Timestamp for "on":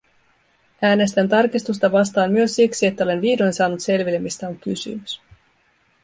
4.47-4.59